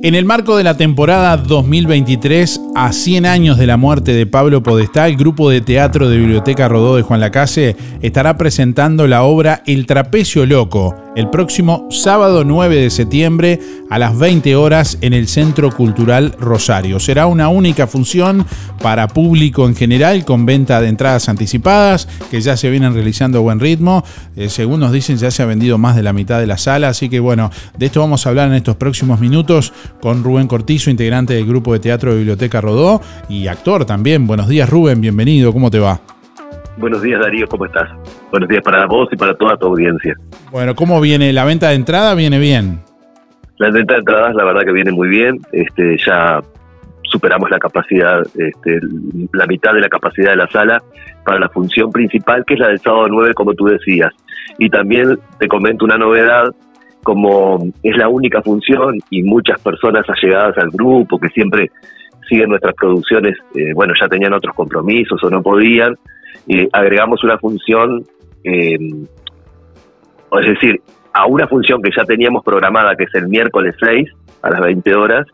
[0.00, 4.62] En el marco de la temporada 2023, a 100 años de la muerte de Pablo
[4.62, 9.64] Podestá, el grupo de teatro de Biblioteca Rodó de Juan Lacase estará presentando la obra
[9.66, 13.58] El Trapecio Loco el próximo sábado 9 de septiembre
[13.90, 17.00] a las 20 horas en el Centro Cultural Rosario.
[17.00, 18.46] Será una única función
[18.80, 23.40] para público en general con venta de entradas anticipadas que ya se vienen realizando a
[23.40, 24.04] buen ritmo.
[24.36, 26.90] Eh, según nos dicen ya se ha vendido más de la mitad de la sala,
[26.90, 30.88] así que bueno, de esto vamos a hablar en estos próximos minutos con Rubén Cortizo,
[30.88, 32.67] integrante del grupo de teatro de Biblioteca Rodó
[33.28, 34.26] y actor también.
[34.26, 36.00] Buenos días Rubén, bienvenido, ¿cómo te va?
[36.76, 37.88] Buenos días Darío, ¿cómo estás?
[38.30, 40.14] Buenos días para vos y para toda tu audiencia.
[40.52, 42.14] Bueno, ¿cómo viene la venta de entrada?
[42.14, 42.80] ¿Viene bien?
[43.58, 46.40] La venta de entradas la verdad que viene muy bien, este ya
[47.10, 48.80] superamos la capacidad, este,
[49.32, 50.82] la mitad de la capacidad de la sala
[51.24, 54.12] para la función principal, que es la del sábado 9, como tú decías.
[54.58, 56.54] Y también te comento una novedad,
[57.02, 61.70] como es la única función y muchas personas allegadas al grupo que siempre
[62.28, 65.96] siguen nuestras producciones, eh, bueno, ya tenían otros compromisos o no podían,
[66.48, 68.04] eh, agregamos una función,
[68.44, 68.78] eh,
[70.40, 70.80] es decir,
[71.12, 74.08] a una función que ya teníamos programada, que es el miércoles 6
[74.42, 75.26] a las 20 horas,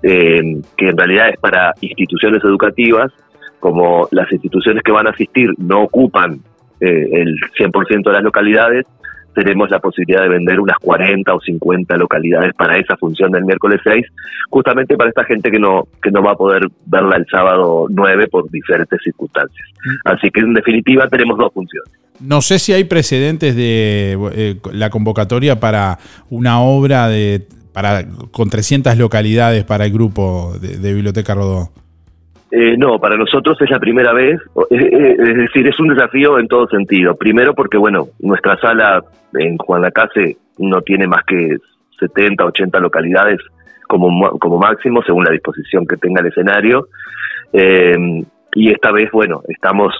[0.00, 3.12] que en realidad es para instituciones educativas,
[3.58, 6.40] como las instituciones que van a asistir no ocupan
[6.78, 8.86] el 100% de las localidades,
[9.38, 13.80] tenemos la posibilidad de vender unas 40 o 50 localidades para esa función del miércoles
[13.84, 14.04] 6,
[14.50, 18.26] justamente para esta gente que no, que no va a poder verla el sábado 9
[18.28, 19.68] por diferentes circunstancias.
[19.84, 20.08] Mm.
[20.08, 21.92] Así que en definitiva tenemos dos funciones.
[22.20, 25.98] No sé si hay precedentes de eh, la convocatoria para
[26.30, 31.70] una obra de para con 300 localidades para el grupo de Biblioteca Rodó.
[32.50, 36.66] Eh, no, para nosotros es la primera vez, es, decir, es un desafío en todo
[36.68, 37.14] sentido.
[37.14, 39.02] Primero porque, bueno, nuestra sala
[39.34, 41.56] en Juan Lacase no tiene más que
[42.00, 43.38] 70, 80 localidades
[43.86, 46.88] como, como máximo, según la disposición que tenga el escenario.
[47.52, 49.94] Eh, y esta vez, bueno, estamos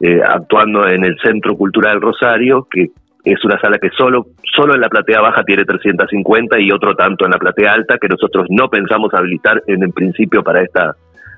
[0.00, 2.90] eh, actuando en el Centro Cultural Rosario, que
[3.24, 7.24] es una sala que solo, solo en la platea baja tiene 350 y otro tanto
[7.24, 10.94] en la platea alta, que nosotros no pensamos habilitar en el principio para esta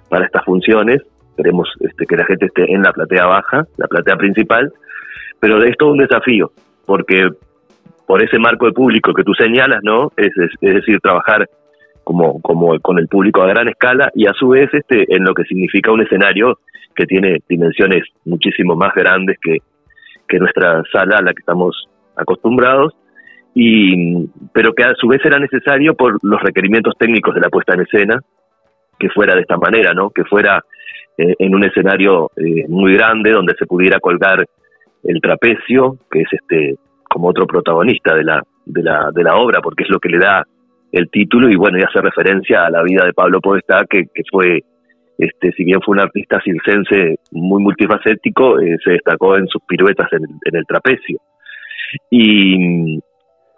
[0.08, 1.02] para estas funciones.
[1.36, 4.72] Queremos este, que la gente esté en la platea baja, la platea principal,
[5.40, 6.50] pero es todo un desafío,
[6.84, 7.28] porque
[8.06, 10.10] por ese marco de público que tú señalas, ¿no?
[10.16, 11.48] Es, decir, trabajar
[12.02, 15.34] como, como con el público a gran escala y a su vez este, en lo
[15.34, 16.58] que significa un escenario
[16.96, 19.58] que tiene dimensiones muchísimo más grandes que,
[20.26, 21.86] que nuestra sala a la que estamos
[22.16, 22.94] acostumbrados,
[23.54, 27.74] y, pero que a su vez era necesario por los requerimientos técnicos de la puesta
[27.74, 28.20] en escena,
[28.98, 30.10] que fuera de esta manera, ¿no?
[30.10, 30.62] Que fuera
[31.16, 34.44] eh, en un escenario eh, muy grande donde se pudiera colgar
[35.04, 36.76] el trapecio, que es este
[37.08, 40.18] como otro protagonista de la, de la, de la obra, porque es lo que le
[40.18, 40.44] da
[40.92, 44.22] el título y bueno, y hace referencia a la vida de Pablo Podestá, que, que
[44.30, 44.62] fue,
[45.18, 50.12] este, si bien fue un artista circense muy multifacético, eh, se destacó en sus piruetas
[50.12, 51.18] en, en el trapecio.
[52.10, 52.97] Y,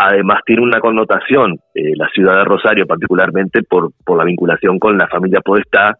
[0.02, 4.96] Además tiene una connotación, eh, la ciudad de Rosario particularmente por, por la vinculación con
[4.96, 5.98] la familia Podestá,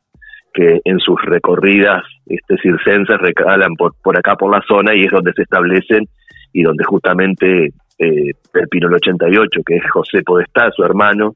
[0.54, 5.10] que en sus recorridas este, circenses recalan por, por acá por la zona y es
[5.10, 6.06] donde se establecen
[6.50, 7.66] y donde justamente
[7.98, 11.34] eh, el Pinol 88, que es José Podestá, su hermano,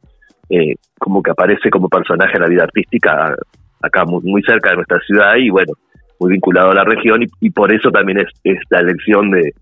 [0.48, 3.36] eh, como que aparece como personaje en la vida artística
[3.82, 5.74] acá muy, cerca de nuestra ciudad y bueno,
[6.18, 9.52] muy vinculado a la región y, por eso también es, es la elección de,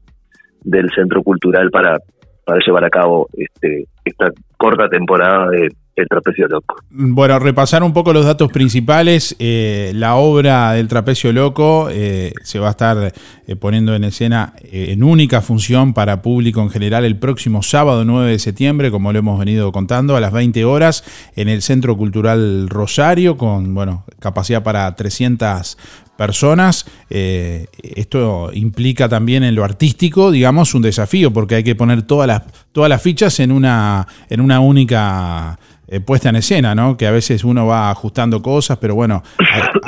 [0.62, 1.98] del centro cultural para,
[2.44, 5.70] para llevar a cabo este, esta corta temporada de
[6.08, 6.76] Trapecio Loco.
[6.90, 9.36] Bueno, repasar un poco los datos principales.
[9.38, 13.12] Eh, la obra del Trapecio Loco eh, se va a estar
[13.46, 18.30] eh, poniendo en escena en única función para público en general el próximo sábado 9
[18.30, 21.04] de septiembre, como lo hemos venido contando, a las 20 horas
[21.36, 25.76] en el Centro Cultural Rosario, con bueno, capacidad para 300
[26.22, 26.86] personas.
[27.10, 32.28] Eh, esto implica también en lo artístico, digamos, un desafío, porque hay que poner todas
[32.28, 35.58] las, todas las fichas en una, en una única
[35.88, 36.96] eh, puesta en escena, ¿no?
[36.96, 39.24] Que a veces uno va ajustando cosas, pero bueno,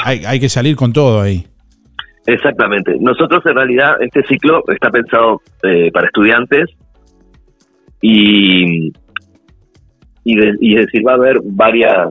[0.05, 1.47] hay, hay, que salir con todo ahí.
[2.27, 2.97] Exactamente.
[2.99, 6.69] Nosotros en realidad este ciclo está pensado eh, para estudiantes
[8.01, 8.89] y,
[10.25, 12.09] y, y decir, va a haber varias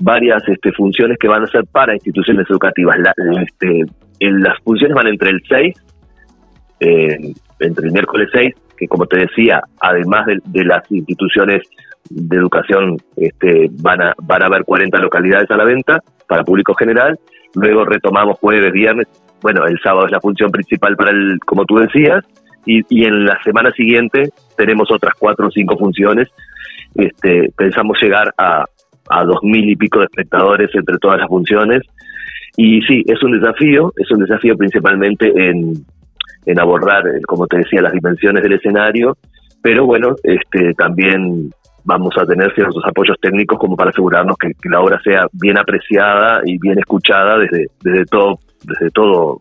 [0.00, 2.98] varias este, funciones que van a ser para instituciones educativas.
[3.40, 3.84] este,
[4.18, 5.74] en las funciones van entre el 6,
[6.80, 11.62] eh, entre el miércoles 6, que como te decía, además de, las instituciones
[12.08, 16.74] de educación, este, van, a, van a haber 40 localidades a la venta para público
[16.74, 17.18] general.
[17.54, 19.06] Luego retomamos jueves, viernes.
[19.42, 22.24] Bueno, el sábado es la función principal para el, como tú decías,
[22.66, 26.28] y, y en la semana siguiente tenemos otras cuatro o cinco funciones.
[26.94, 28.64] Este, pensamos llegar a,
[29.10, 31.82] a dos mil y pico de espectadores entre todas las funciones.
[32.56, 35.74] Y sí, es un desafío, es un desafío principalmente en,
[36.46, 39.16] en abordar, eh, como te decía, las dimensiones del escenario,
[39.62, 41.50] pero bueno, este, también
[41.84, 46.40] vamos a tener ciertos apoyos técnicos como para asegurarnos que, la obra sea bien apreciada
[46.44, 49.38] y bien escuchada desde, desde todo, desde todo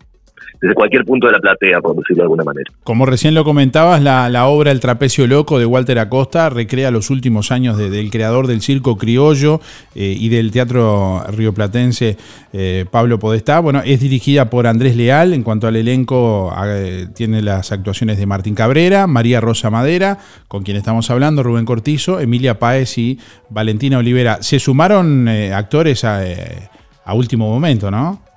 [0.62, 2.72] desde cualquier punto de la platea, por decirlo de alguna manera.
[2.84, 7.52] Como recién lo comentabas, la, obra El Trapecio Loco de Walter Acosta recrea los últimos
[7.52, 9.62] años del creador del circo criollo
[9.96, 12.18] eh, y del teatro rioplatense
[12.54, 13.60] eh, Pablo Podestá.
[13.60, 15.34] Bueno, es dirigida por Andrés Leal.
[15.34, 20.64] En cuanto al elenco, eh, tiene las actuaciones de Martín Cabrera, María Rosa Madera, con
[20.64, 23.20] quien estamos hablando, Rubén Cortizo, Emilia Páez y
[23.50, 24.42] Valentina Olivera.
[24.42, 28.29] Se sumaron actores a último momento, ¿no?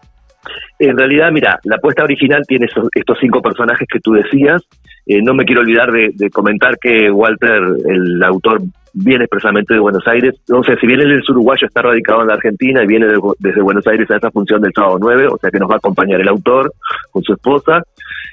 [0.83, 4.61] En realidad, mira, la apuesta original tiene estos cinco personajes que tú decías.
[5.07, 8.63] Eh, no me quiero olvidar de, comentar que Walter, el autor,
[8.93, 10.35] viene expresamente de Buenos Aires.
[10.53, 13.07] O sea, si bien él es uruguayo, está radicado en la Argentina y viene
[13.39, 15.79] desde Buenos Aires a esa función del sábado 9, o sea que nos va a
[15.79, 16.73] acompañar el autor
[17.13, 17.85] con su esposa.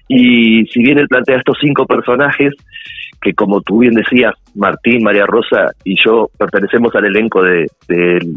[0.07, 2.55] Y si bien él plantea estos cinco personajes,
[3.21, 7.67] que como tú bien decías, Martín, María Rosa y yo pertenecemos al elenco de,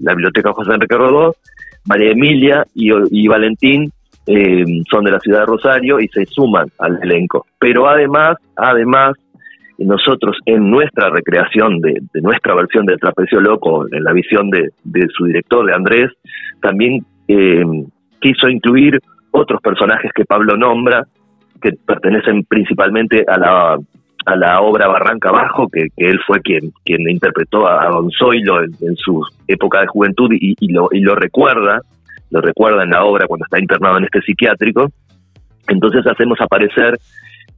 [0.02, 1.34] la Biblioteca José Enrique Rodó,
[1.86, 3.90] María Emilia y Valentín
[4.26, 7.46] eh, son de la ciudad de Rosario y se suman al elenco.
[7.58, 9.16] Pero además, además,
[9.78, 14.70] nosotros en nuestra recreación de, nuestra versión del Trapecio Loco, en la visión de,
[15.16, 16.10] su director, de Andrés,
[16.60, 17.64] también eh,
[18.20, 19.00] quiso incluir
[19.32, 21.04] otros personajes que Pablo nombra,
[21.60, 23.78] que pertenecen principalmente a la,
[24.26, 28.96] a la obra Barranca Abajo, que, él fue quien, quien interpretó a, Don Zoilo en,
[28.96, 31.80] su época de juventud y, lo, y lo recuerda
[32.32, 34.88] lo recuerda en la obra cuando está internado en este psiquiátrico.
[35.68, 36.98] Entonces hacemos aparecer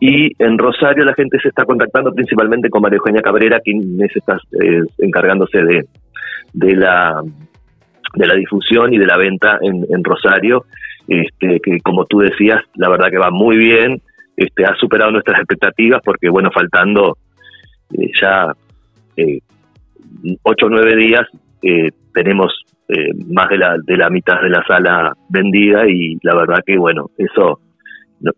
[0.00, 4.38] Y en Rosario la gente se está contactando principalmente con María Eugenia Cabrera, quien está
[4.62, 5.84] eh, encargándose de,
[6.54, 7.22] de, la,
[8.14, 10.64] de la difusión y de la venta en, en Rosario,
[11.06, 14.00] este, que como tú decías, la verdad que va muy bien
[14.40, 17.18] este, ha superado nuestras expectativas porque, bueno, faltando
[17.92, 18.54] eh, ya
[19.14, 19.40] eh,
[20.42, 21.26] ocho o nueve días,
[21.62, 22.64] eh, tenemos
[23.28, 27.10] más de la, de la mitad de la sala vendida y la verdad que, bueno,
[27.18, 27.60] eso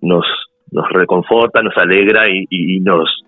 [0.02, 0.26] nos,
[0.70, 3.24] nos reconforta, nos alegra y, nos,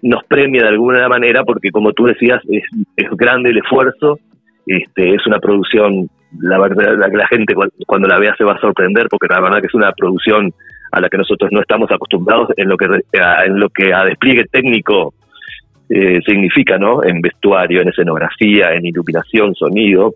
[0.00, 2.62] nos premia de alguna manera porque, como tú decías, es,
[2.96, 4.20] es grande el esfuerzo,
[4.66, 6.08] este, es una producción,
[6.40, 7.54] la verdad, la, la gente
[7.86, 10.54] cuando la vea se va a sorprender porque la verdad que es una producción
[10.90, 12.86] a la que nosotros no estamos acostumbrados en lo que
[13.20, 15.14] a, en lo que a despliegue técnico
[15.88, 17.02] eh, significa, ¿no?
[17.02, 20.14] En vestuario, en escenografía, en iluminación, sonido,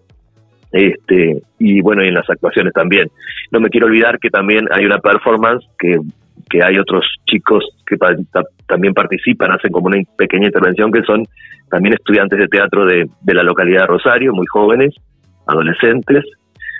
[0.70, 3.08] este y bueno, y en las actuaciones también.
[3.50, 5.98] No me quiero olvidar que también hay una performance que
[6.50, 7.96] que hay otros chicos que
[8.66, 11.24] también participan, hacen como una pequeña intervención, que son
[11.70, 14.94] también estudiantes de teatro de, de la localidad de Rosario, muy jóvenes,
[15.46, 16.24] adolescentes.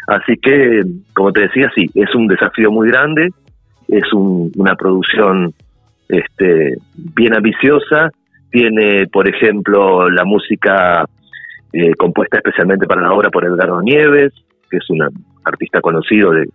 [0.08, 0.82] Así que,
[1.14, 3.30] como te decía, sí, es un desafío muy grande,
[3.92, 5.52] es una producción
[6.08, 8.10] este, bien ambiciosa,
[8.50, 11.04] tiene, por ejemplo, la música
[11.72, 14.32] eh, compuesta especialmente para la obra por Edgardo Nieves,
[14.70, 15.02] que es un
[15.44, 16.48] artista conocido de,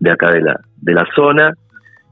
[0.00, 1.52] de acá de la, de la zona,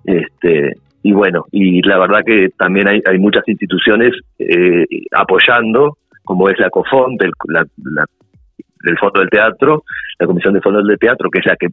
[0.04, 6.50] este, y bueno, y la verdad que también hay, hay muchas instituciones eh, apoyando, como
[6.50, 7.64] es la COFON, del, la,
[8.82, 9.84] del Fondo del Teatro,
[10.18, 11.68] la Comisión de Fondos del Teatro, que es la que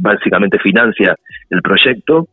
[0.00, 1.14] básicamente financia
[1.50, 2.28] el proyecto,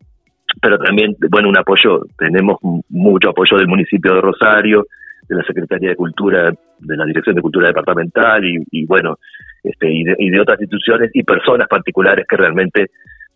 [0.61, 2.57] pero también, bueno, un apoyo, tenemos
[2.89, 4.85] mucho apoyo del municipio de Rosario,
[5.27, 9.17] de la Secretaría de Cultura, de la Dirección de Cultura Departamental y, bueno,
[9.63, 12.87] este, y de, otras instituciones y personas particulares que realmente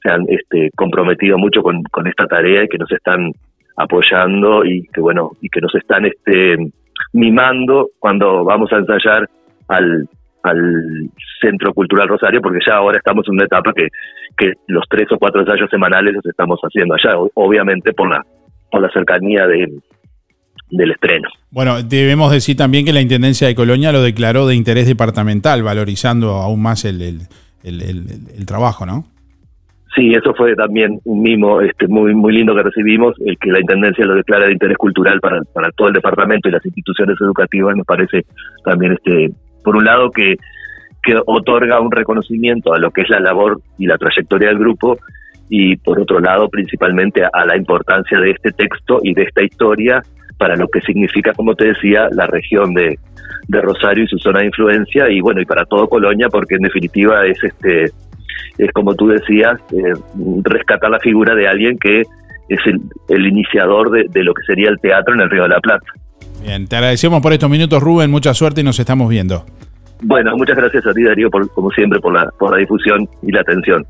[0.02, 3.32] se han este, comprometido mucho con, con esta tarea y que nos están
[3.76, 6.58] apoyando y que bueno y que nos están este
[7.14, 9.28] mimando cuando vamos a ensayar
[9.68, 10.08] al,
[10.44, 13.88] al Centro Cultural Rosario, porque ya ahora estamos en una etapa que,
[14.38, 18.24] que los tres o cuatro ensayos semanales los estamos haciendo allá, obviamente por la,
[18.72, 19.68] por la cercanía de,
[20.72, 21.30] del estreno.
[21.52, 26.32] Bueno, debemos decir también que la Intendencia de Colonia lo declaró de interés departamental, valorizando
[26.36, 27.20] aún más el, el,
[27.64, 28.06] el,
[28.38, 29.06] el trabajo, ¿no?
[29.94, 33.60] Sí, eso fue también un mimo este, muy muy lindo que recibimos, el que la
[33.60, 37.76] Intendencia lo declara de interés cultural para, para todo el departamento y las instituciones educativas,
[37.76, 38.26] nos parece
[38.64, 39.32] también, este
[39.64, 40.36] por un lado, que,
[41.26, 44.98] otorga un reconocimiento a lo que es la labor y la trayectoria del grupo,
[45.50, 50.04] y por otro lado, principalmente a la importancia de este texto y de esta historia
[50.38, 53.00] para lo que significa, como te decía, la región de,
[53.48, 56.62] de Rosario y su zona de influencia, y bueno, y para todo Colonia, porque en
[56.62, 57.92] definitiva es este
[58.58, 59.94] es como tú decías, eh,
[60.44, 62.02] rescatar la figura de alguien que
[62.50, 62.60] es
[63.08, 65.86] el, iniciador de, lo que sería el teatro en el Río de la Plata.
[66.42, 69.46] Bien, te agradecemos por estos minutos, Rubén, mucha suerte y nos estamos viendo.
[70.02, 73.32] Bueno, muchas gracias a ti, Darío, por, como siempre, por la, por la difusión y
[73.32, 73.86] la atención.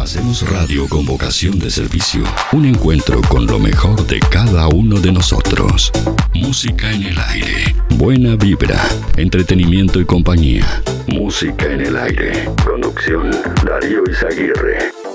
[0.00, 5.12] Hacemos radio con vocación de servicio, un encuentro con lo mejor de cada uno de
[5.12, 5.92] nosotros.
[6.34, 8.80] Música en el aire, buena vibra,
[9.16, 10.64] entretenimiento y compañía.
[11.08, 13.30] Música en el aire, conducción
[13.64, 15.07] Darío Izaguirre.